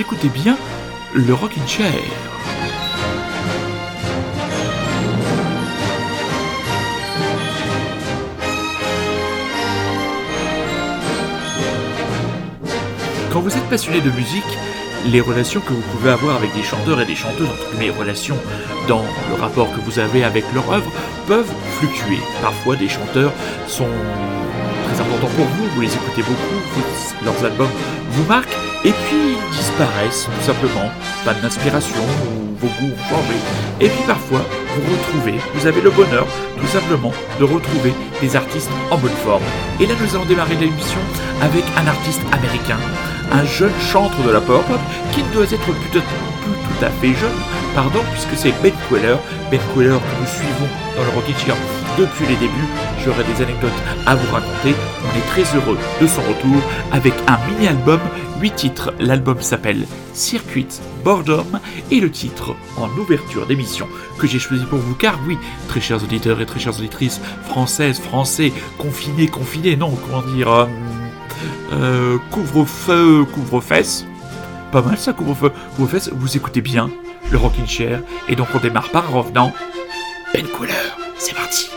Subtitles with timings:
[0.00, 0.56] écoutez bien
[1.14, 1.92] le Rockin' Chair.
[13.32, 14.44] Quand vous êtes passionné de musique,
[15.06, 18.36] les relations que vous pouvez avoir avec des chanteurs et des chanteuses, entre les relations
[18.86, 20.90] dans le rapport que vous avez avec leur œuvre,
[21.26, 22.18] peuvent fluctuer.
[22.40, 23.32] Parfois, des chanteurs
[23.66, 23.88] sont
[24.84, 27.70] très importants pour vous, vous les écoutez beaucoup, leurs albums
[28.10, 29.27] vous marquent, et puis
[29.78, 30.90] disparaissent tout simplement.
[31.24, 33.38] Pas d'inspiration ou vos goûts changé.
[33.80, 34.40] Et puis parfois,
[34.74, 36.26] vous retrouvez, vous avez le bonheur
[36.60, 39.42] tout simplement de retrouver des artistes en bonne forme.
[39.80, 41.00] Et là, nous allons démarrer l'émission
[41.40, 42.78] avec un artiste américain
[43.30, 44.80] un jeune chantre de la power pop
[45.12, 47.38] qui ne doit être plus, plus tout à fait jeune,
[47.74, 49.16] pardon, puisque c'est Ben Queller,
[49.50, 51.56] Ben Queller que nous suivons dans le Rocket Chair
[51.98, 52.68] depuis les débuts.
[53.08, 53.72] J'aurai des anecdotes
[54.04, 54.74] à vous raconter.
[55.02, 58.00] On est très heureux de son retour avec un mini-album,
[58.38, 58.92] 8 titres.
[59.00, 60.68] L'album s'appelle Circuit
[61.04, 61.46] Boredom
[61.90, 66.04] et le titre en ouverture d'émission que j'ai choisi pour vous car oui, très chers
[66.04, 70.52] auditeurs et très chères auditrices françaises, français, confinés, confinés, non, comment dire...
[70.52, 70.66] Euh,
[71.72, 74.04] euh, couvre-feu, couvre-fesse.
[74.70, 76.10] Pas mal ça, couvre-feu, couvre-fesse.
[76.12, 76.90] Vous écoutez bien
[77.30, 78.02] le Rockin' Chair.
[78.28, 79.54] Et donc on démarre par revenant.
[80.34, 81.70] Belle couleur, c'est parti.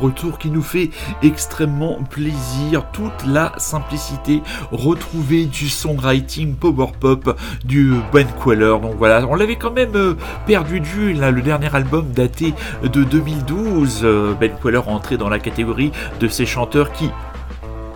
[0.00, 0.90] Retour qui nous fait
[1.22, 2.86] extrêmement plaisir.
[2.92, 4.42] Toute la simplicité
[4.72, 8.76] retrouvée du songwriting power pop du Ben Queller.
[8.82, 10.14] Donc voilà, on l'avait quand même euh,
[10.46, 11.12] perdu de vue.
[11.12, 14.00] Là, le dernier album daté de 2012.
[14.02, 17.10] Euh, ben Queller entré dans la catégorie de ces chanteurs qui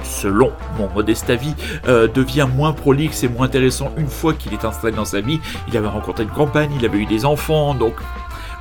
[0.05, 1.55] selon mon modeste avis,
[1.89, 5.41] euh, devient moins prolixe et moins intéressant une fois qu'il est installé dans sa vie.
[5.69, 7.95] Il avait rencontré une campagne, il avait eu des enfants, donc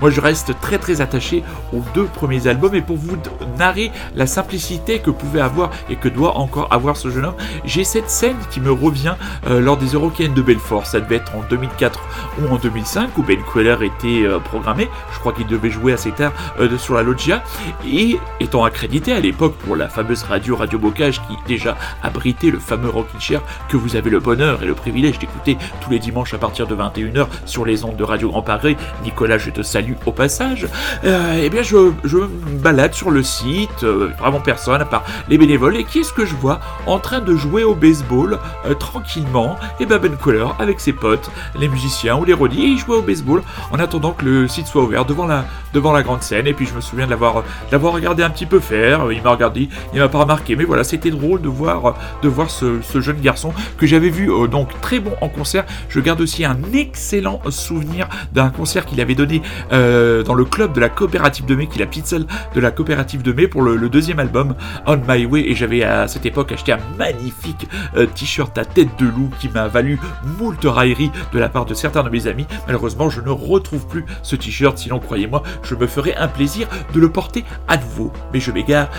[0.03, 3.15] Moi, je reste très très attaché aux deux premiers albums et pour vous
[3.57, 7.85] narrer la simplicité que pouvait avoir et que doit encore avoir ce jeune homme, j'ai
[7.85, 9.15] cette scène qui me revient
[9.47, 10.87] euh, lors des Eurocaines de Belfort.
[10.87, 12.01] Ça devait être en 2004
[12.41, 14.89] ou en 2005 où Ben Queller était euh, programmé.
[15.13, 17.41] Je crois qu'il devait jouer assez tard euh, sur la loggia
[17.87, 22.59] et étant accrédité à l'époque pour la fameuse radio Radio Bocage qui déjà abritait le
[22.59, 26.33] fameux Rockin' Chair que vous avez le bonheur et le privilège d'écouter tous les dimanches
[26.33, 28.75] à partir de 21h sur les ondes de Radio Grand Paris.
[29.05, 30.67] Nicolas, je te salue au passage.
[31.03, 32.17] eh bien, je, je,
[32.61, 33.83] balade sur le site,
[34.19, 35.77] vraiment personne à part les bénévoles.
[35.77, 38.39] Et qui est-ce que je vois en train de jouer au baseball
[38.79, 41.29] tranquillement Et ben Ben Queller avec ses potes,
[41.59, 43.41] les musiciens ou les rodis, et ils jouaient au baseball
[43.71, 46.47] en attendant que le site soit ouvert devant la, devant la grande scène.
[46.47, 49.11] Et puis je me souviens de l'avoir, regardé un petit peu faire.
[49.11, 52.49] Il m'a regardé, il m'a pas remarqué, mais voilà, c'était drôle de voir, de voir
[52.49, 55.65] ce, jeune garçon que j'avais vu euh, donc très bon en concert.
[55.89, 59.41] Je garde aussi un excellent souvenir d'un concert qu'il avait donné
[59.71, 59.82] euh,
[60.23, 63.21] dans le club de la coopérative de mai, qui est la salle de la coopérative
[63.21, 65.49] de mai pour le, deuxième album On My Way.
[65.49, 69.49] Et j'avais à cette époque acheté un magnifique euh, t-shirt à tête de loup qui
[69.49, 69.99] m'a valu
[70.39, 72.47] moult railleries de la part de certains de mes amis.
[72.67, 76.99] Malheureusement, je ne retrouve plus ce t-shirt, sinon croyez-moi, je me ferai un plaisir de
[76.99, 78.11] le porter à nouveau.
[78.33, 78.89] Mais je m'égare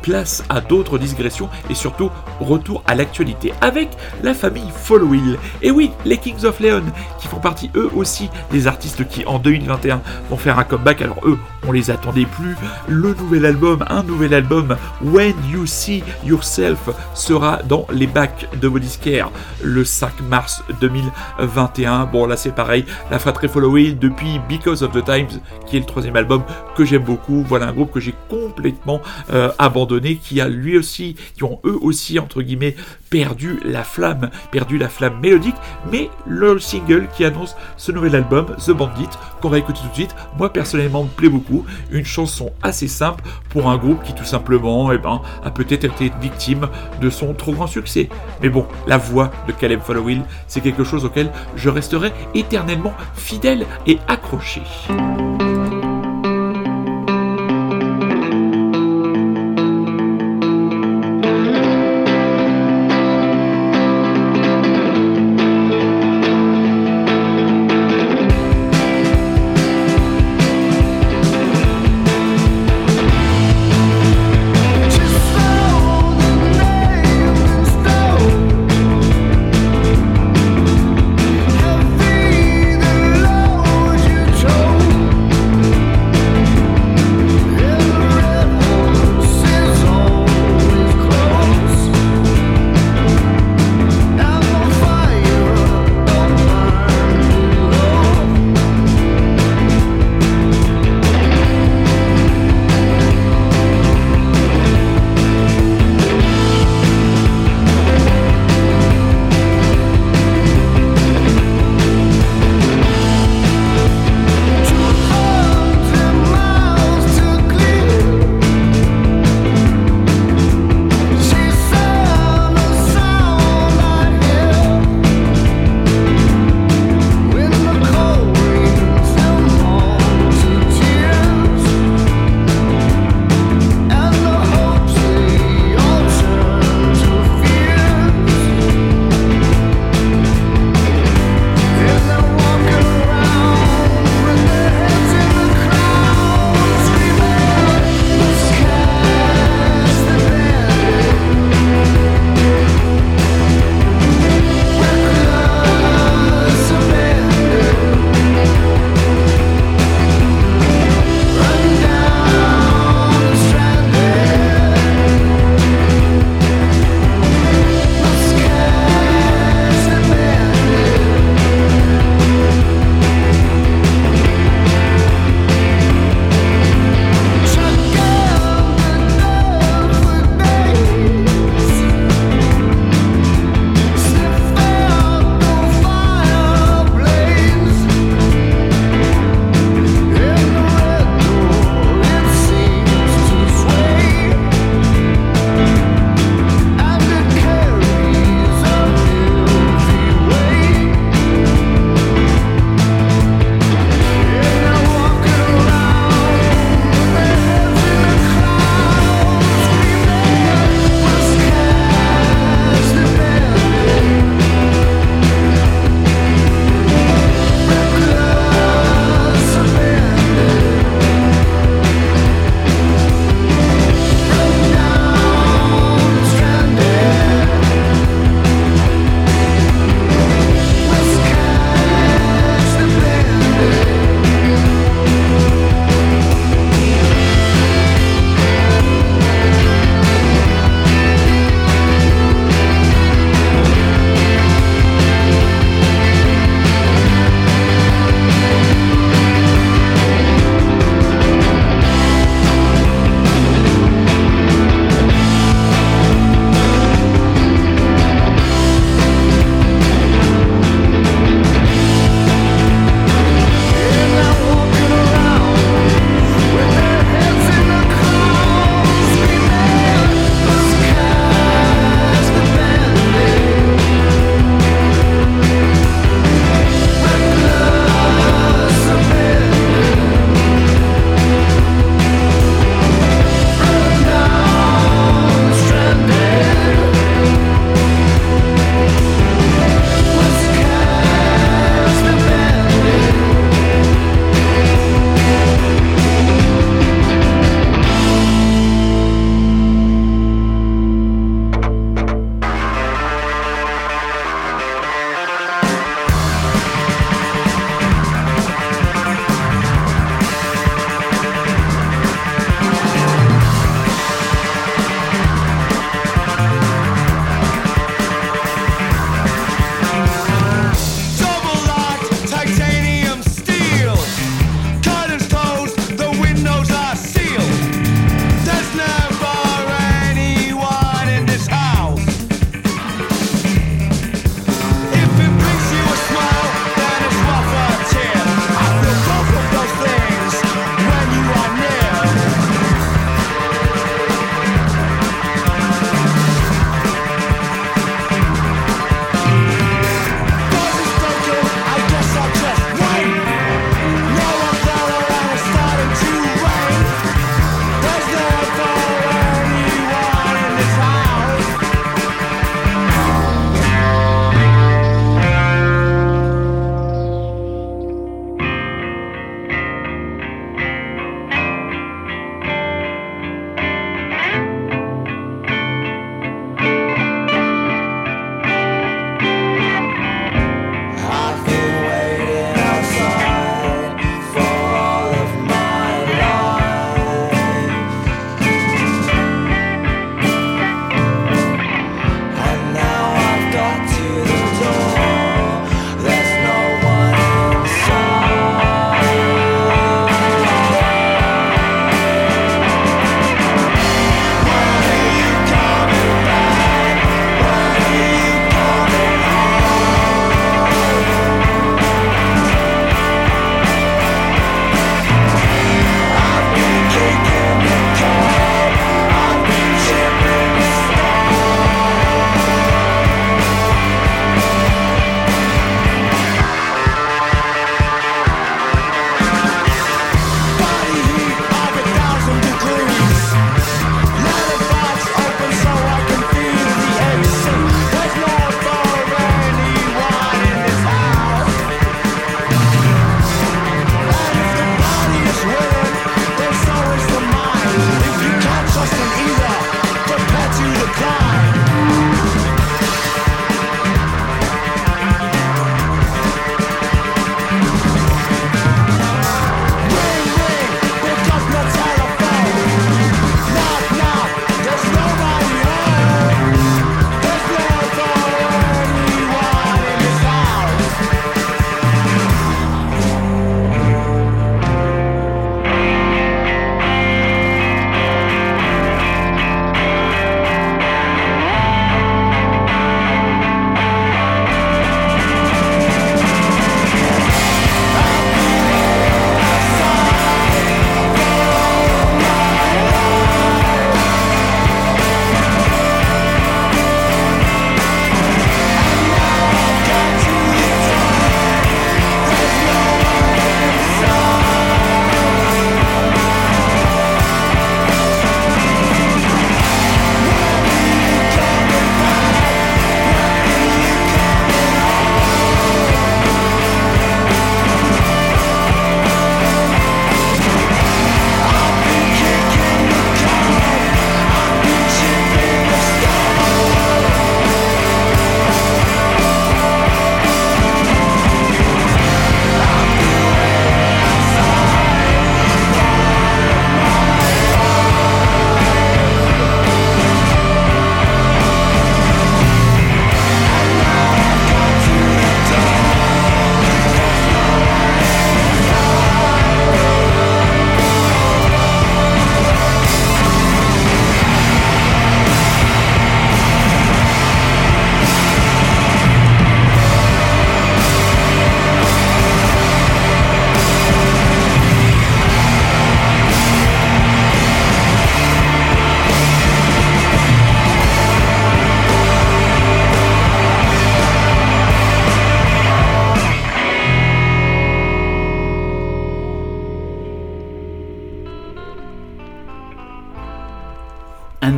[0.00, 2.10] place à d'autres digressions et surtout
[2.40, 3.88] retour à l'actualité avec
[4.22, 5.38] la famille Followill.
[5.62, 6.84] Et oui, les Kings of Leon
[7.18, 11.02] qui font partie eux aussi des artistes qui en 2021 vont faire un comeback.
[11.02, 12.56] Alors eux, on les attendait plus.
[12.88, 18.68] Le nouvel album, un nouvel album, When You See Yourself, sera dans les bacs de
[18.68, 19.30] vos disquaires
[19.62, 22.06] le 5 mars 2021.
[22.06, 25.86] Bon là c'est pareil, la fratrie Followill depuis Because of the Times, qui est le
[25.86, 26.42] troisième album
[26.76, 27.44] que j'aime beaucoup.
[27.46, 29.00] Voilà un groupe que j'ai complètement
[29.32, 32.76] euh, abandonné qui a lui aussi, qui ont eux aussi, entre guillemets,
[33.08, 35.56] perdu la flamme, perdu la flamme mélodique,
[35.90, 39.08] mais le single qui annonce ce nouvel album, The Bandit,
[39.40, 43.24] qu'on va écouter tout de suite, moi personnellement me plaît beaucoup, une chanson assez simple
[43.48, 46.68] pour un groupe qui tout simplement eh ben, a peut-être été victime
[47.00, 48.08] de son trop grand succès.
[48.42, 53.66] Mais bon, la voix de Caleb Followill, c'est quelque chose auquel je resterai éternellement fidèle
[53.86, 54.62] et accroché.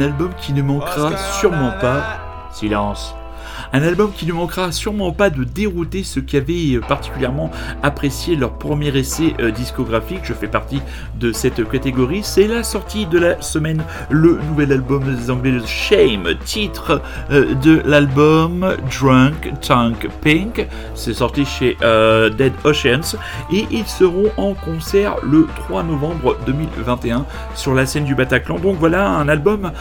[0.03, 2.19] Album qui ne manquera sûrement pas.
[2.51, 3.15] Silence.
[3.75, 7.51] Un album qui ne manquera sûrement pas de dérouter ceux qui avaient euh, particulièrement
[7.83, 10.21] apprécié leur premier essai euh, discographique.
[10.25, 10.83] Je fais partie
[11.19, 12.21] de cette catégorie.
[12.23, 17.01] C'est la sortie de la semaine, le nouvel album des Anglais de Shame, titre
[17.31, 20.67] euh, de l'album Drunk Tank Pink.
[20.95, 23.17] C'est sorti chez Dead Oceans
[23.53, 27.25] et ils seront en concert le 3 novembre 2021
[27.55, 28.59] sur la scène du Bataclan.
[28.59, 29.73] Donc voilà un album,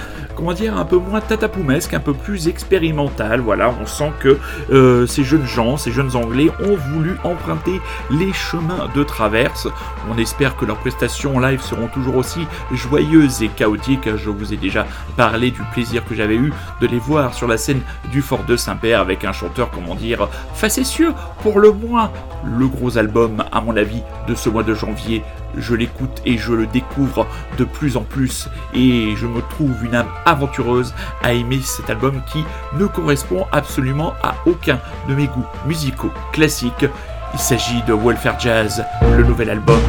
[0.41, 3.41] comment dire, un peu moins tatapoumesque, un peu plus expérimental.
[3.41, 4.39] Voilà, on sent que
[4.71, 7.79] euh, ces jeunes gens, ces jeunes Anglais ont voulu emprunter
[8.09, 9.67] les chemins de traverse.
[10.09, 14.15] On espère que leurs prestations live seront toujours aussi joyeuses et chaotiques.
[14.15, 17.57] Je vous ai déjà parlé du plaisir que j'avais eu de les voir sur la
[17.57, 17.81] scène
[18.11, 22.09] du Fort de Saint-Père avec un chanteur, comment dire, facétieux pour le moins.
[22.57, 25.21] Le gros album, à mon avis, de ce mois de janvier
[25.57, 29.95] je l'écoute et je le découvre de plus en plus et je me trouve une
[29.95, 32.43] âme aventureuse à aimer cet album qui
[32.77, 36.85] ne correspond absolument à aucun de mes goûts musicaux classiques.
[37.33, 38.83] Il s'agit de Welfare Jazz,
[39.17, 39.81] le nouvel album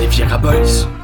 [0.00, 1.01] des Viera Boys.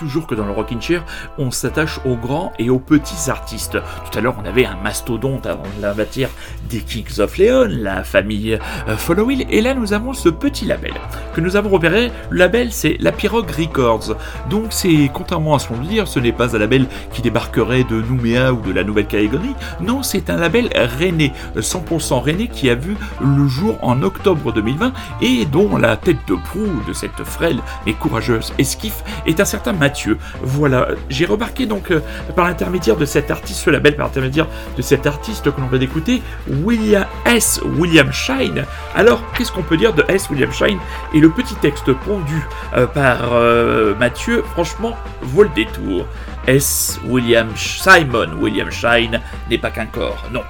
[0.00, 1.04] Toujours que dans le Rockin' Chair,
[1.36, 3.76] on s'attache aux grands et aux petits artistes.
[4.10, 6.30] Tout à l'heure, on avait un mastodonte avant la matière
[6.70, 8.58] des Kings of Leon, la famille
[8.88, 10.94] euh, Follow et là nous avons ce petit label
[11.34, 12.10] que nous avons repéré.
[12.30, 14.16] Le label, c'est la Pirogue Records.
[14.48, 17.84] Donc, c'est contrairement à ce qu'on veut dire, ce n'est pas un label qui débarquerait
[17.84, 19.54] de Nouméa ou de la Nouvelle-Calédonie.
[19.80, 24.92] Non, c'est un label rennais, 100% rennais, qui a vu le jour en octobre 2020
[25.22, 29.72] et dont la tête de proue de cette frêle et courageuse esquif est un certain
[29.72, 30.18] Mathieu.
[30.42, 32.00] Voilà, j'ai remarqué donc euh,
[32.36, 35.78] par l'intermédiaire de cet artiste, ce label, par l'intermédiaire de cet artiste que l'on va
[35.78, 36.22] d'écouter,
[36.64, 37.60] William S.
[37.78, 38.64] William Shine.
[38.94, 40.28] Alors, qu'est-ce qu'on peut dire de S.
[40.30, 40.78] William Shine
[41.20, 42.42] le petit texte pondu
[42.76, 46.06] euh, par euh, Mathieu, franchement, vaut le détour.
[46.46, 46.98] S.
[47.06, 50.42] William Simon William Shine n'est pas qu'un corps, non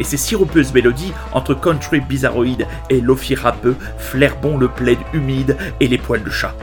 [0.00, 5.58] et ses sirupeuses mélodies entre country bizarroïde et lofi rappeux flairent bon le plaid humide
[5.80, 6.54] et les poils de chat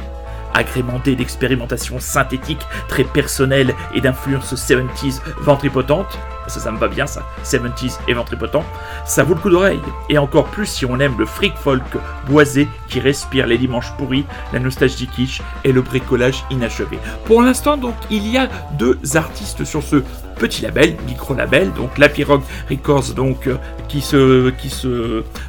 [0.54, 7.24] agrémenté d'expérimentations synthétiques très personnelles et d'influences 70s ventripotentes, ça, ça me va bien ça,
[7.44, 8.64] 70s et ventripotent,
[9.06, 9.80] ça vaut le coup d'oreille.
[10.10, 11.84] Et encore plus si on aime le freak folk
[12.28, 17.00] boisé qui respire les dimanches pourris, la nostalgie kitsch et le bricolage inachevé.
[17.26, 20.04] Pour l'instant, donc, il y a deux artistes sur ce
[20.40, 23.56] petit label, micro-label, donc la Pirogue Records, donc, euh,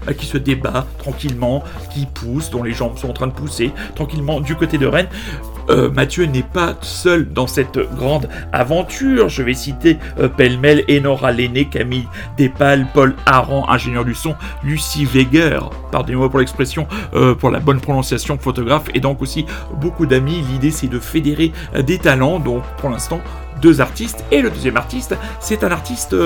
[0.06, 1.62] bah, qui se débat tranquillement,
[1.94, 5.08] qui pousse, dont les jambes sont en train de pousser tranquillement du côté de Rennes.
[5.70, 9.28] Euh, Mathieu n'est pas seul dans cette grande aventure.
[9.28, 15.04] Je vais citer euh, pêle-mêle Enora Lenné, Camille Despales, Paul Aran, ingénieur du son, Lucie
[15.04, 19.46] Weger, pardonnez-moi pour l'expression, euh, pour la bonne prononciation, photographe, et donc aussi
[19.80, 20.42] beaucoup d'amis.
[20.50, 23.20] L'idée c'est de fédérer des talents, donc pour l'instant
[23.62, 24.24] deux artistes.
[24.32, 26.16] Et le deuxième artiste, c'est un artiste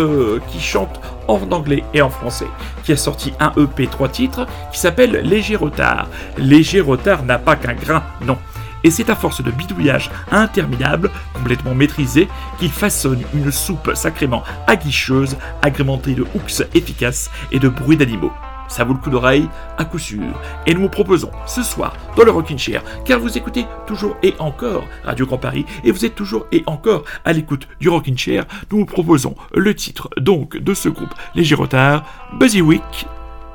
[0.48, 2.46] qui chante en anglais et en français,
[2.84, 6.06] qui a sorti un EP trois titres qui s'appelle Léger Retard.
[6.38, 8.38] Léger Retard n'a pas qu'un grain, non.
[8.84, 15.36] Et c'est à force de bidouillage interminable, complètement maîtrisé, qu'il façonne une soupe sacrément aguicheuse,
[15.62, 18.32] agrémentée de hooks efficaces et de bruits d'animaux.
[18.68, 20.22] Ça vaut le coup d'oreille, à coup sûr.
[20.66, 24.34] Et nous vous proposons ce soir dans le Rockin' Chair, car vous écoutez toujours et
[24.38, 28.44] encore Radio Grand Paris, et vous êtes toujours et encore à l'écoute du Rockin' Chair,
[28.70, 33.06] nous vous proposons le titre donc de ce groupe Léger Retard, Buzzy Week,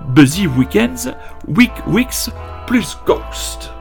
[0.07, 1.11] Buzzy Weekends,
[1.47, 2.29] Week Weeks
[2.67, 3.71] plus Ghost.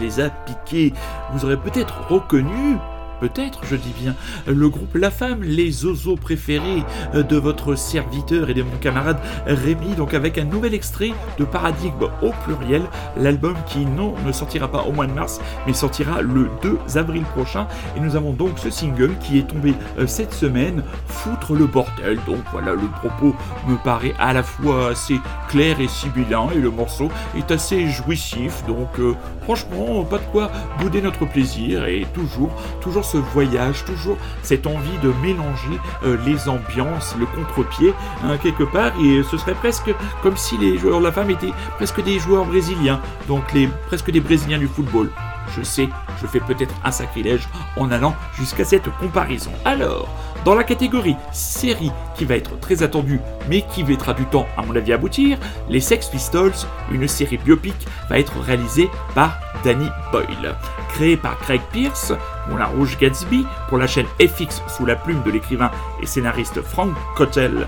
[0.00, 0.92] Les a piqués.
[1.32, 2.76] Vous aurez peut-être reconnu
[3.20, 4.14] peut-être, je dis bien,
[4.46, 6.82] le groupe La Femme, les oiseaux préférés
[7.14, 12.08] de votre serviteur et de mon camarade Rémi, donc avec un nouvel extrait de Paradigme
[12.22, 12.82] au pluriel,
[13.16, 17.22] l'album qui, non, ne sortira pas au mois de mars, mais sortira le 2 avril
[17.22, 17.66] prochain.
[17.96, 22.18] Et nous avons donc ce single qui est tombé euh, cette semaine, Foutre le bordel.
[22.26, 23.34] Donc voilà, le propos
[23.66, 28.64] me paraît à la fois assez clair et sibyllin, et le morceau est assez jouissif,
[28.66, 30.50] donc euh, franchement, pas de quoi
[30.80, 32.50] bouder notre plaisir, et toujours,
[32.80, 37.94] toujours ce voyage, toujours cette envie de mélanger euh, les ambiances, le contre-pied,
[38.24, 41.52] hein, quelque part, et ce serait presque comme si les joueurs de la femme étaient
[41.76, 45.10] presque des joueurs brésiliens, donc les, presque des brésiliens du football.
[45.56, 45.88] Je sais,
[46.20, 49.50] je fais peut-être un sacrilège en allant jusqu'à cette comparaison.
[49.64, 50.08] Alors,
[50.44, 54.62] dans la catégorie série qui va être très attendue mais qui mettra du temps à
[54.62, 56.52] mon avis à aboutir, les Sex Pistols,
[56.92, 57.74] une série biopic,
[58.08, 60.56] va être réalisée par Danny Boyle.
[60.90, 62.12] Créée par Craig Pierce,
[62.50, 65.70] Moulin Rouge Gatsby, pour la chaîne FX sous la plume de l'écrivain
[66.02, 67.66] et scénariste Frank Cottrell,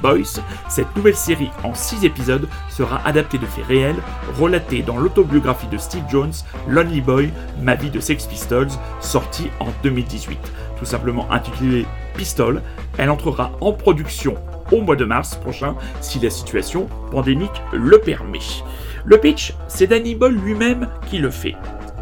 [0.00, 4.02] Boyce, cette nouvelle série en 6 épisodes sera adaptée de faits réels,
[4.38, 6.32] relatée dans l'autobiographie de Steve Jones,
[6.68, 10.38] Lonely Boy, Ma vie de Sex Pistols, sortie en 2018.
[10.78, 11.86] Tout simplement intitulée
[12.16, 12.62] Pistol,
[12.98, 14.34] elle entrera en production
[14.70, 18.40] au mois de mars prochain si la situation pandémique le permet.
[19.04, 21.54] Le pitch, c'est Danny Boyle lui-même qui le fait.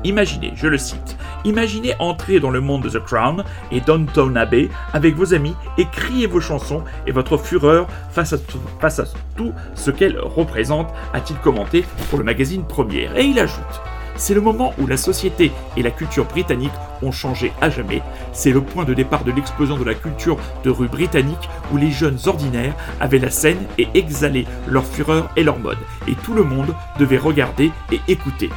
[0.04, 4.70] Imaginez, je le cite, imaginez entrer dans le monde de The Crown et Downton Abbey
[4.92, 9.04] avec vos amis et crier vos chansons et votre fureur face à tout, face à
[9.36, 13.16] tout ce qu'elle représente, a-t-il commenté pour le magazine Première.
[13.16, 13.80] Et il ajoute
[14.20, 18.02] c'est le moment où la société et la culture britannique ont changé à jamais.
[18.32, 21.90] C'est le point de départ de l'explosion de la culture de rue britannique où les
[21.90, 25.78] jeunes ordinaires avaient la scène et exhalaient leur fureur et leur mode.
[26.06, 28.50] Et tout le monde devait regarder et écouter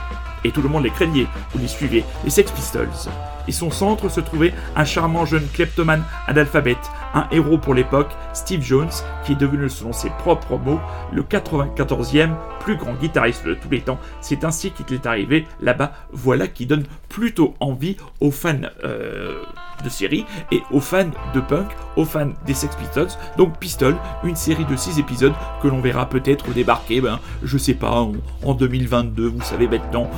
[0.44, 2.90] et tout le monde les craignait ou les suivait, les Sex Pistols.
[3.48, 8.62] Et son centre se trouvait un charmant jeune kleptomane analphabète, un héros pour l'époque, Steve
[8.62, 8.90] Jones,
[9.26, 10.80] qui est devenu, selon ses propres mots,
[11.12, 14.00] le 94e plus grand guitariste de tous les temps.
[14.22, 15.94] C'est ainsi qu'il est arrivé là-bas.
[16.12, 19.42] Voilà qui donne plutôt envie aux fans euh,
[19.84, 23.10] de série et aux fans de punk, aux fans des Sex Pistols.
[23.38, 27.74] Donc Pistol, une série de 6 épisodes que l'on verra peut-être débarquer, ben, je sais
[27.74, 30.10] pas, en, en 2022, vous savez maintenant.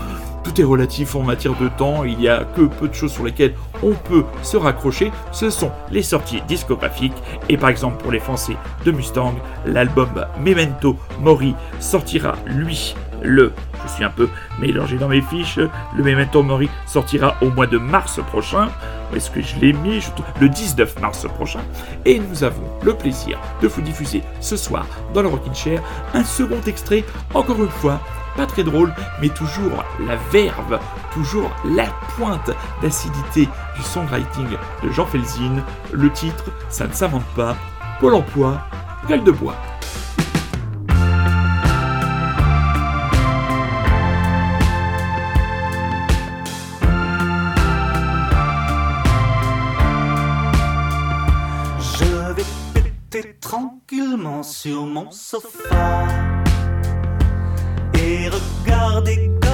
[0.46, 3.26] Tout est relatif en matière de temps, il n'y a que peu de choses sur
[3.26, 7.18] lesquelles on peut se raccrocher, ce sont les sorties discographiques,
[7.50, 8.56] et par exemple pour les Français
[8.86, 9.34] de Mustang,
[9.66, 13.54] l'album Memento Mori sortira lui le,
[13.84, 14.30] je suis un peu
[14.60, 18.68] mélangé dans mes fiches, le Memento Mori sortira au mois de mars prochain,
[19.16, 20.00] est-ce que je l'ai mis?
[20.40, 21.62] Le 19 mars prochain,
[22.06, 25.82] et nous avons le plaisir de vous diffuser ce soir dans le Rockin' Chair
[26.14, 27.04] un second extrait,
[27.34, 28.00] encore une fois,
[28.36, 30.80] pas très drôle, mais toujours la verve,
[31.14, 35.64] toujours la pointe d'acidité du songwriting de Jean Felzin.
[35.92, 37.56] Le titre, ça ne s'invente pas.
[38.00, 38.60] Pôle emploi,
[39.08, 39.56] gueule de bois.
[51.80, 52.44] Je vais
[52.74, 56.45] péter tranquillement sur mon sofa
[58.06, 59.45] et regarder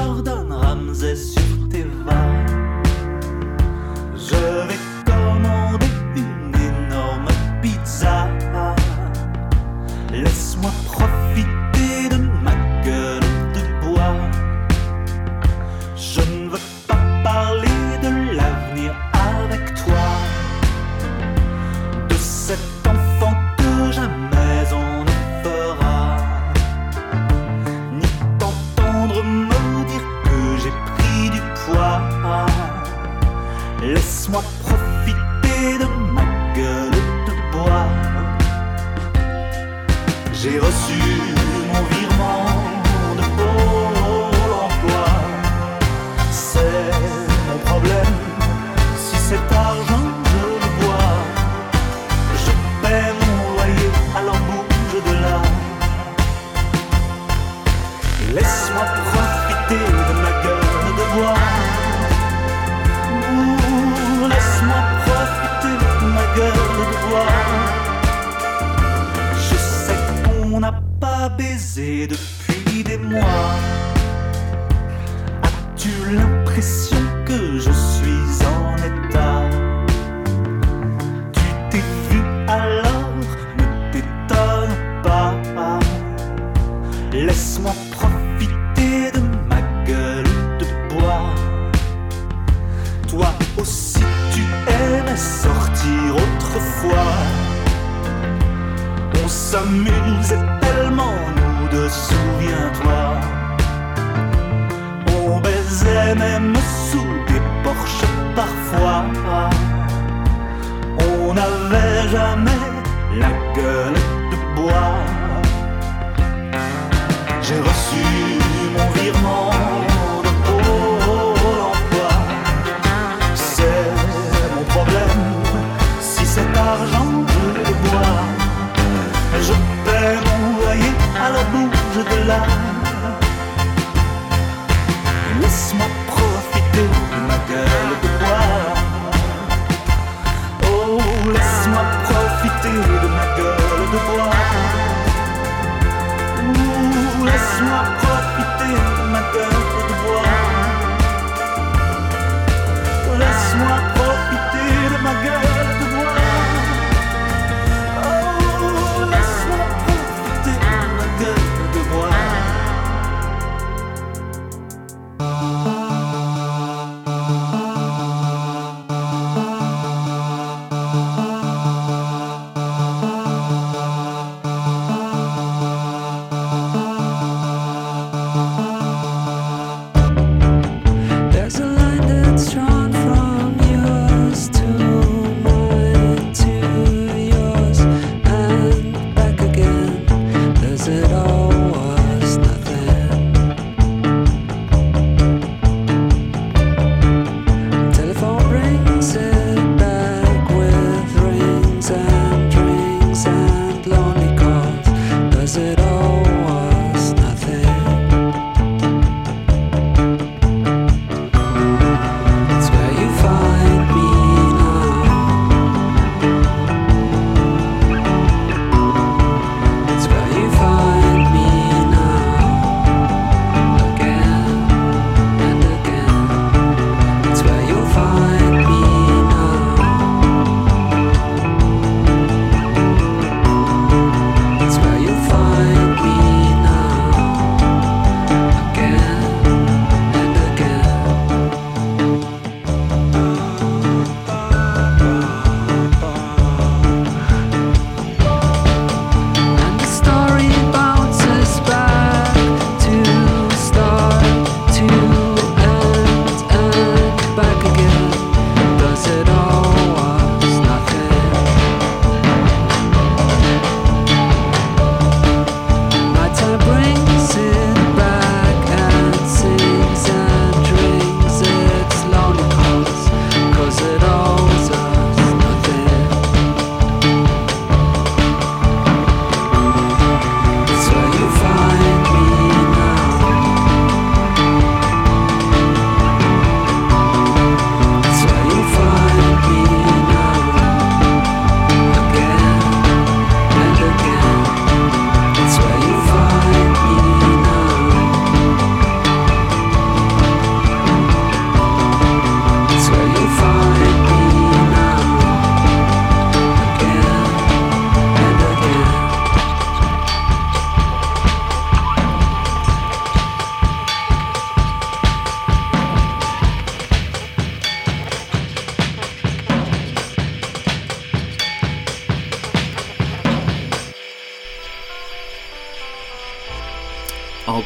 [87.62, 87.91] まっ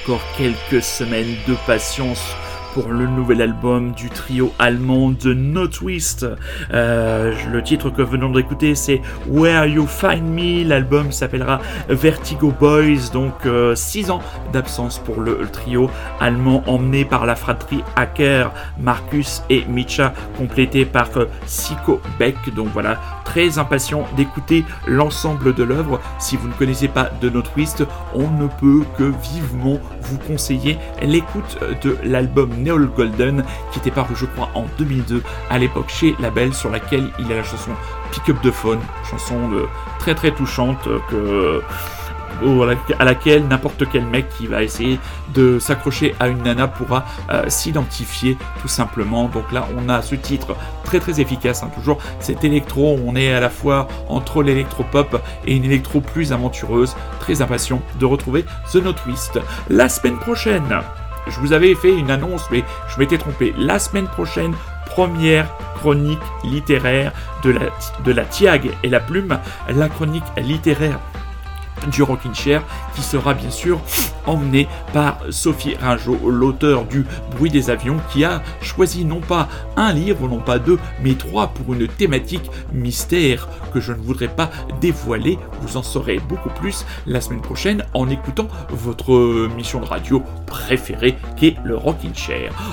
[0.06, 2.36] Encore quelques semaines de patience
[2.76, 6.26] pour le nouvel album du trio allemand de No Twist.
[6.73, 8.99] Euh, le titre que venons d'écouter, c'est
[9.30, 10.67] Where You Find Me.
[10.67, 13.11] L'album s'appellera Vertigo Boys.
[13.13, 14.21] Donc 6 ans
[14.51, 21.07] d'absence pour le, trio allemand emmené par la fratrie Hacker, Marcus et Micha, complété par
[21.15, 22.53] euh, Siko Beck.
[22.55, 26.01] Donc voilà, très impatient d'écouter l'ensemble de l'œuvre.
[26.19, 30.78] Si vous ne connaissez pas de No Twist, on ne peut que vivement vous conseiller
[31.01, 36.16] l'écoute de l'album Neol Golden qui était paru je crois en 2002 à l'époque chez
[36.20, 37.72] Label sur laquelle il a la chanson
[38.11, 39.66] Pick Up the Phone, chanson de-
[39.99, 41.61] très très touchante euh,
[42.43, 42.63] au-
[42.99, 44.99] à laquelle n'importe quel mec qui va essayer
[45.34, 49.30] de s'accrocher à une nana pourra euh, s'identifier tout simplement.
[49.30, 53.34] Donc là, on a ce titre très très efficace, hein, toujours cet électro, on est
[53.34, 58.76] à la fois entre l'électro-pop et une électro plus aventureuse, très impatient de retrouver The
[58.84, 59.39] No Twist.
[59.70, 60.82] La semaine prochaine,
[61.28, 63.53] je vous avais fait une annonce, mais je m'étais trompé.
[63.57, 64.53] La semaine prochaine,
[64.86, 67.11] première chronique littéraire
[67.43, 67.61] de la,
[68.03, 70.99] de Tiag et la Plume, la chronique littéraire
[71.91, 72.63] du Rockin' Chair
[72.95, 73.80] qui sera bien sûr
[74.26, 77.05] emmené par Sophie Ringeau, l'auteur du
[77.36, 79.47] Bruit des avions, qui a choisi non pas
[79.78, 84.28] un livre, non pas deux, mais trois pour une thématique mystère que je ne voudrais
[84.28, 84.49] pas
[84.82, 85.38] dévoiler.
[85.61, 91.17] Vous en saurez beaucoup plus la semaine prochaine en écoutant votre mission de radio préférée
[91.38, 92.13] qui est le Rockin'.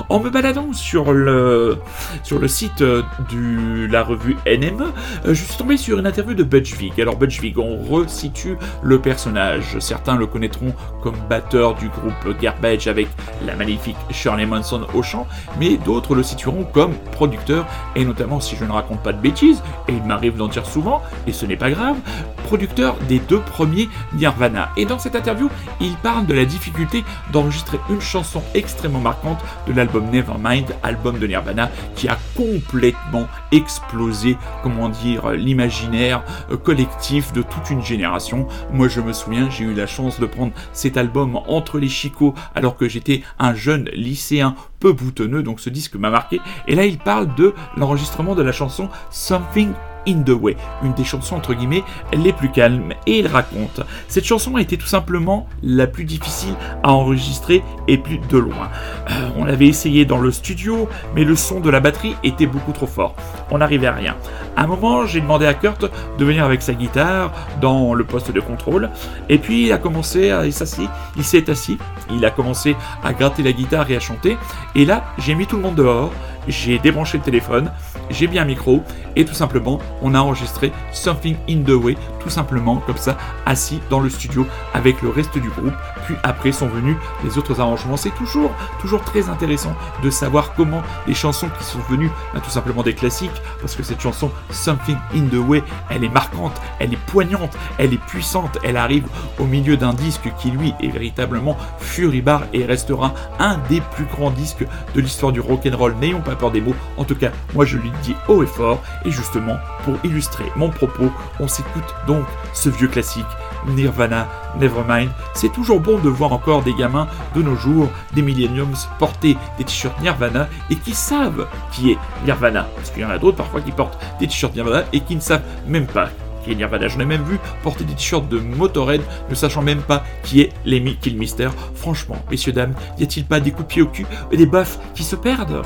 [0.09, 1.79] En me baladant sur le,
[2.23, 4.93] sur le site de la revue NME,
[5.27, 7.01] je suis tombé sur une interview de Butch Vig.
[7.01, 9.79] Alors Butch Vig, on resitue le personnage.
[9.79, 13.09] Certains le connaîtront comme batteur du groupe Garbage avec
[13.47, 15.27] la magnifique Shirley Manson au chant,
[15.59, 17.67] mais d'autres le situeront comme producteur,
[17.97, 21.03] et notamment si je ne raconte pas de bêtises, et il m'arrive d'en dire souvent,
[21.27, 21.97] et ce n'est pas grave,
[22.45, 24.71] producteur des deux premiers Nirvana.
[24.77, 25.49] Et dans cette interview,
[25.81, 31.27] il parle de la difficulté d'enregistrer une chanson extrêmement marquante de l'album Nevermind, album de
[31.27, 36.23] Nirvana, qui a complètement explosé, comment dire, l'imaginaire
[36.63, 38.47] collectif de toute une génération.
[38.83, 42.35] Moi, je me souviens, j'ai eu la chance de prendre cet album entre les chicots
[42.57, 46.41] alors que j'étais un jeune lycéen peu boutonneux, donc ce disque m'a marqué.
[46.67, 49.71] Et là, il parle de l'enregistrement de la chanson Something
[50.07, 52.93] in the Way, une des chansons entre guillemets les plus calmes.
[53.07, 57.99] Et il raconte, cette chanson a été tout simplement la plus difficile à enregistrer et
[57.99, 58.71] plus de loin.
[59.11, 62.73] Euh, on l'avait essayé dans le studio, mais le son de la batterie était beaucoup
[62.73, 63.15] trop fort.
[63.51, 64.17] On n'arrivait à rien.
[64.57, 68.31] À un moment, j'ai demandé à Kurt de venir avec sa guitare dans le poste
[68.31, 68.91] de contrôle,
[69.29, 71.79] et puis il a commencé à s'asseoir, il s'est assis,
[72.11, 74.37] il a commencé à gratter la guitare et à chanter,
[74.75, 76.13] et là, j'ai mis tout le monde dehors,
[76.49, 77.71] j'ai débranché le téléphone,
[78.13, 78.83] j'ai mis un micro
[79.17, 83.81] et tout simplement on a enregistré Something in the Way, tout simplement comme ça, assis
[83.91, 85.75] dans le studio avec le reste du groupe.
[86.05, 87.97] Puis après sont venus les autres arrangements.
[87.97, 88.51] C'est toujours,
[88.81, 92.95] toujours très intéressant de savoir comment les chansons qui sont venues, bah, tout simplement des
[92.95, 93.31] classiques,
[93.61, 97.93] parce que cette chanson Something in the Way, elle est marquante, elle est poignante, elle
[97.93, 99.07] est puissante, elle arrive
[99.39, 104.31] au milieu d'un disque qui lui est véritablement furibard et restera un des plus grands
[104.31, 105.95] disques de l'histoire du rock'n'roll.
[106.01, 106.75] N'ayons pas peur des mots.
[106.97, 108.83] En tout cas, moi je lui dis haut et fort.
[109.05, 113.27] Et justement, pour illustrer mon propos, on s'écoute donc ce vieux classique.
[113.69, 114.29] Nirvana,
[114.61, 115.11] Nevermind.
[115.35, 119.65] C'est toujours bon de voir encore des gamins de nos jours, des millenniums, porter des
[119.65, 122.69] t-shirts Nirvana et qui savent qui est Nirvana.
[122.77, 125.21] Parce qu'il y en a d'autres parfois qui portent des t-shirts Nirvana et qui ne
[125.21, 126.09] savent même pas
[126.43, 126.89] qui est Nirvana.
[126.89, 130.53] J'en ai même vu porter des t-shirts de Motorhead, ne sachant même pas qui est
[130.65, 131.51] Lemmy Kilmister.
[131.75, 134.79] Franchement, messieurs, dames, y a-t-il pas des coups de pied au cul et des baffes
[134.95, 135.63] qui se perdent?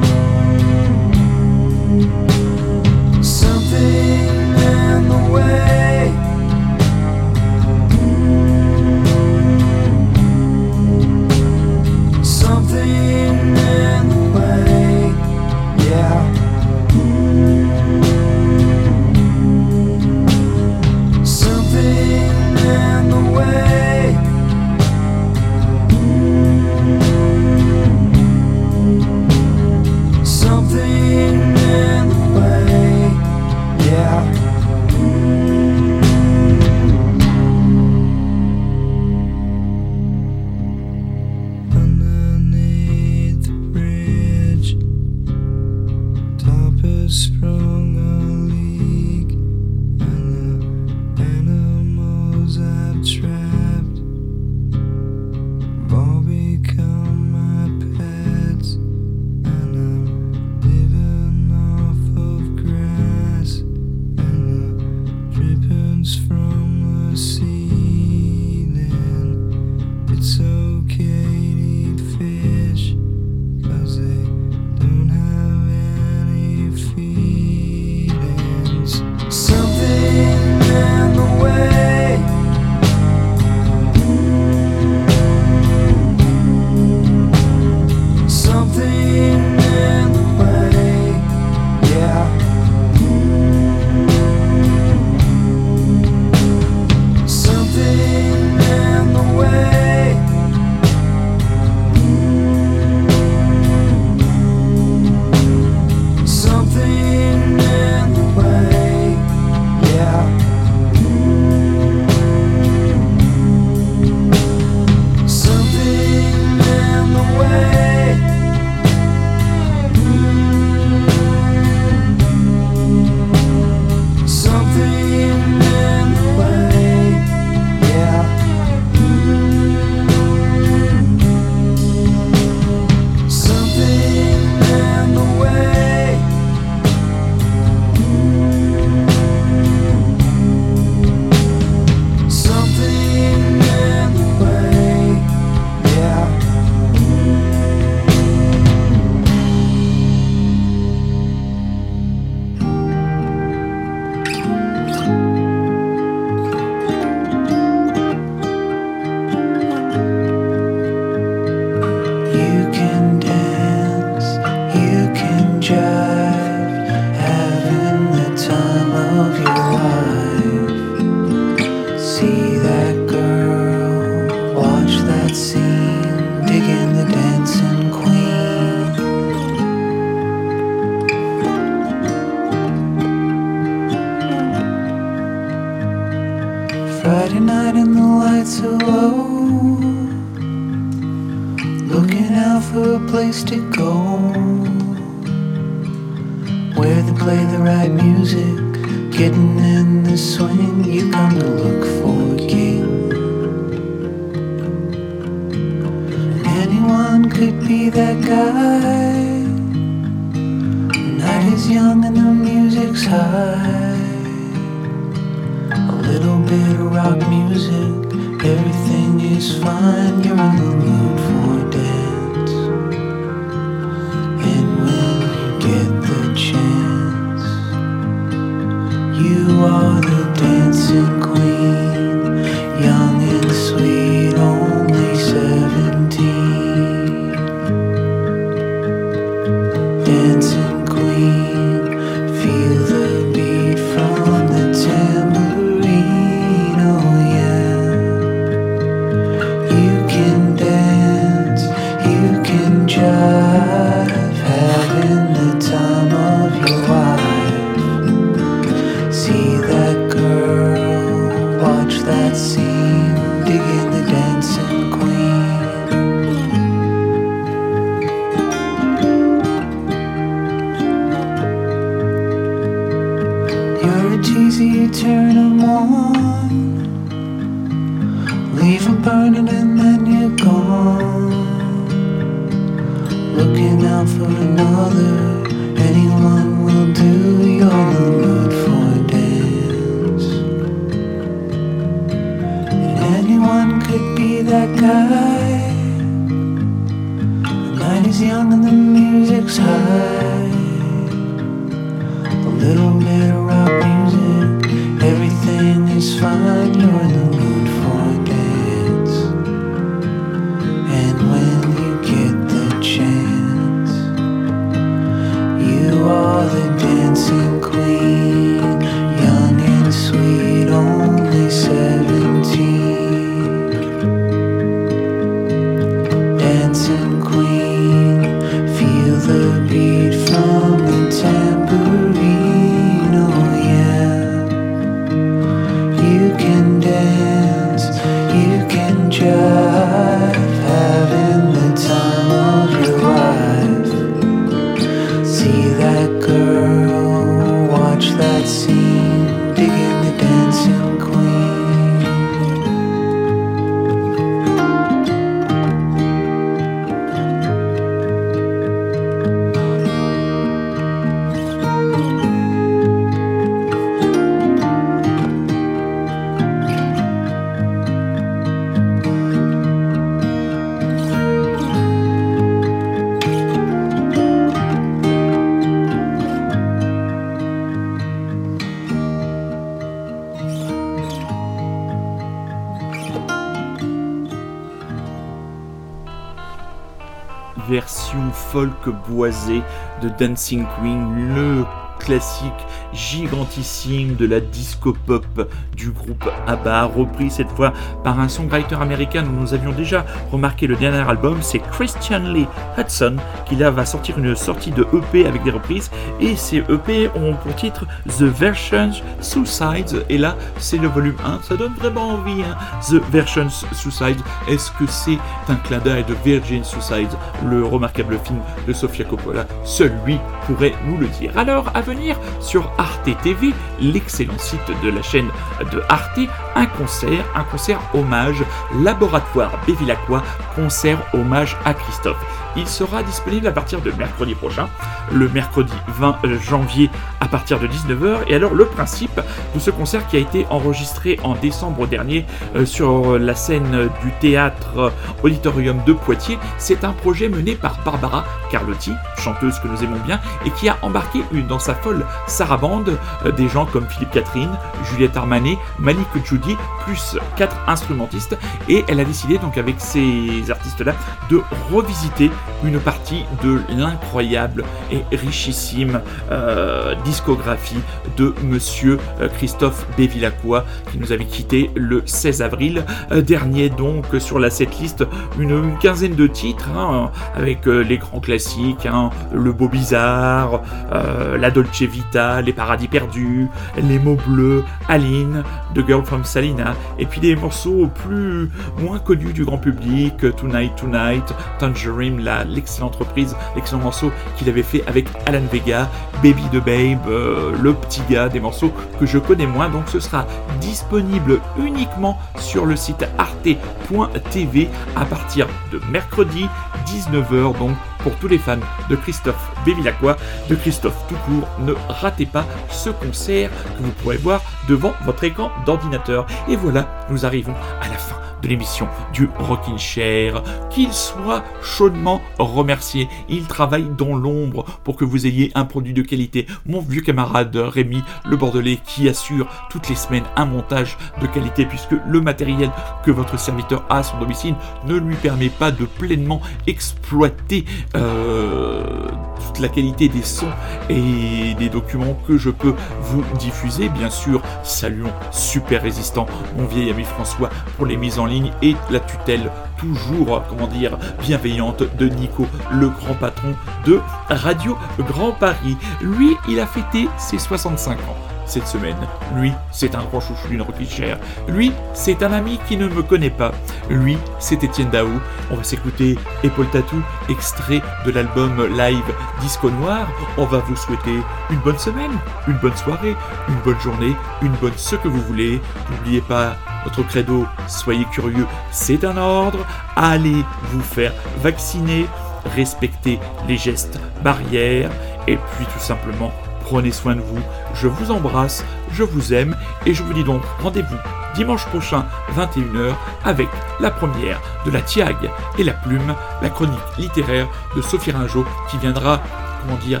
[388.90, 389.62] Boisée
[390.02, 391.64] de Dancing Queen, le
[391.98, 392.52] classique
[392.92, 397.72] gigantissime de la disco pop du groupe ABBA, repris cette fois
[398.04, 402.46] par un songwriter américain dont nous avions déjà remarqué le dernier album, c'est Christian Lee
[402.78, 403.16] Hudson,
[403.46, 407.34] qui là va sortir une sortie de EP avec des reprises, et ces EP ont
[407.34, 407.86] pour titre
[408.18, 412.56] The Versions Suicides, et là c'est le volume 1, ça donne vraiment envie, hein.
[412.88, 415.18] The Versions Suicides, est-ce que c'est
[415.48, 417.08] un clin d'œil de Virgin Suicide,
[417.44, 419.46] le remarquable film de Sofia Coppola?
[419.64, 421.36] Seul lui pourrait nous le dire.
[421.36, 425.30] Alors, à venir sur Arte TV, l'excellent site de la chaîne
[425.72, 426.20] de Arte,
[426.56, 428.42] un concert, un concert hommage,
[428.82, 430.22] Laboratoire Bévilacqua,
[430.56, 432.16] concert hommage à Christophe.
[432.56, 434.68] Il sera disponible à partir de mercredi prochain,
[435.12, 436.90] le mercredi 20 janvier
[437.20, 438.20] à partir de 19h.
[438.28, 439.20] Et alors le principe
[439.54, 444.10] de ce concert qui a été enregistré en décembre dernier euh, sur la scène du
[444.20, 444.92] théâtre
[445.22, 450.18] Auditorium de Poitiers, c'est un projet mené par Barbara Carlotti, chanteuse que nous aimons bien,
[450.46, 455.16] et qui a embarqué dans sa folle sarabande euh, des gens comme Philippe Catherine, Juliette
[455.16, 456.45] Armanet, Malik Judy,
[456.84, 458.36] plus quatre instrumentistes.
[458.68, 460.94] Et elle a décidé donc avec ces artistes-là
[461.30, 461.40] de
[461.72, 462.30] revisiter
[462.64, 467.80] une partie de l'incroyable et richissime euh, discographie
[468.16, 473.68] de Monsieur euh, Christophe Bévilacqua qui nous avait quitté le 16 avril euh, dernier.
[473.68, 475.04] Donc sur la setlist
[475.38, 481.50] une, une quinzaine de titres hein, avec les grands classiques, hein, le Beau Bizarre, la
[481.50, 485.42] Dolce Vita, les Paradis Perdus, les mots bleus, Aline,
[485.74, 490.76] The Girl from Salina, et puis des morceaux plus moins connus du grand public, Tonight
[490.76, 491.24] Tonight,
[491.58, 495.88] Tangerine, l'excellente reprise, l'excellent morceau qu'il avait fait avec Alan Vega,
[496.22, 498.70] Baby the Babe, euh, Le Petit Gars, des morceaux
[499.00, 500.26] que je connais moins, donc ce sera
[500.60, 506.50] disponible uniquement sur le site arte.tv à partir de mercredi
[506.86, 507.70] 19h, donc
[508.06, 510.16] pour tous les fans de Christophe Bévilacqua,
[510.48, 515.24] de Christophe tout court, ne ratez pas ce concert que vous pourrez voir devant votre
[515.24, 516.24] écran d'ordinateur.
[516.48, 518.14] Et voilà, nous arrivons à la fin
[518.46, 520.42] l'émission du Rockin' Chair.
[520.70, 523.08] Qu'il soit chaudement remercié.
[523.28, 526.46] Il travaille dans l'ombre pour que vous ayez un produit de qualité.
[526.66, 531.66] Mon vieux camarade Rémi Le Bordelais qui assure toutes les semaines un montage de qualité
[531.66, 532.70] puisque le matériel
[533.04, 534.54] que votre serviteur a à son domicile
[534.86, 537.64] ne lui permet pas de pleinement exploiter
[537.96, 539.08] euh,
[539.46, 540.50] toute la qualité des sons
[540.88, 543.88] et des documents que je peux vous diffuser.
[543.88, 546.26] Bien sûr, saluons Super Résistant,
[546.56, 550.96] mon vieil ami François, pour les mises en ligne et la tutelle toujours, comment dire,
[551.20, 555.76] bienveillante de Nico, le grand patron de Radio Grand Paris.
[556.00, 558.16] Lui, il a fêté ses 65 ans
[558.46, 558.96] cette semaine.
[559.34, 561.18] Lui, c'est un grand chouchou d'une chère.
[561.48, 563.52] Lui, c'est un ami qui ne me connaît pas.
[563.90, 565.20] Lui, c'est Étienne Daou.
[565.50, 570.06] On va s'écouter Épaule Tatou, extrait de l'album live Disco Noir.
[570.38, 571.18] On va vous souhaiter
[571.50, 572.12] une bonne semaine,
[572.46, 573.16] une bonne soirée,
[573.48, 575.60] une bonne journée, une bonne ce que vous voulez.
[575.90, 576.56] N'oubliez pas
[576.86, 579.66] notre credo, soyez curieux, c'est un ordre.
[579.96, 581.12] Allez vous faire
[581.42, 582.06] vacciner,
[582.54, 583.18] respectez
[583.48, 584.90] les gestes barrières
[585.26, 586.32] et puis tout simplement
[586.66, 587.38] Prenez soin de vous,
[587.74, 589.56] je vous embrasse, je vous aime
[589.86, 590.96] et je vous dis donc rendez-vous
[591.36, 592.92] dimanche prochain 21h
[593.24, 593.46] avec
[593.78, 595.16] la première de la Tiag
[595.58, 599.20] et la Plume, la chronique littéraire de Sophie Ringeau qui viendra,
[599.62, 600.00] comment dire,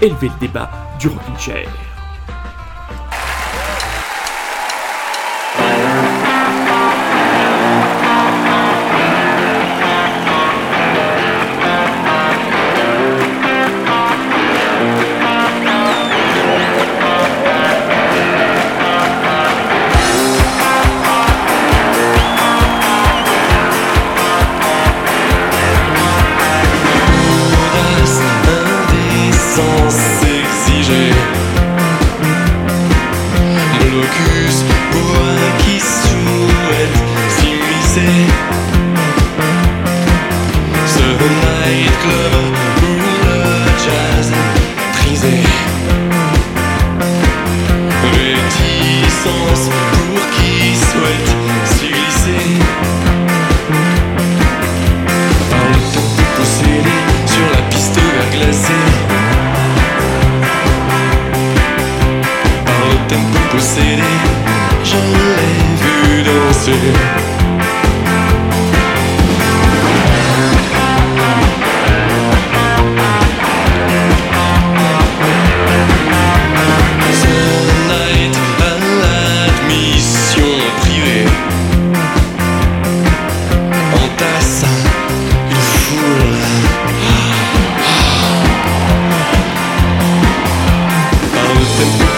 [0.00, 1.68] élever le débat du rocking chair.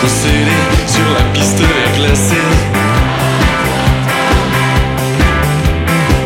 [0.00, 0.08] Vous
[0.86, 2.36] sur la piste de.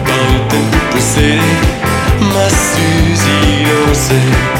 [0.04, 1.38] Par le temps, vous serez
[2.20, 4.51] ma suicide aussi.